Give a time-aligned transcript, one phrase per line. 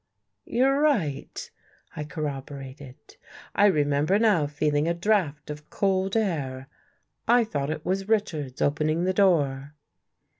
[0.45, 1.51] "You're right,"
[1.95, 2.95] I corroborated."
[3.55, 6.67] I remember now feeling a draft of cold air.
[7.27, 9.75] I thought it was Richards opening the door."